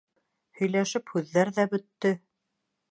[0.61, 2.17] Һөйләшеп һүҙҙәр ҙә бөттө.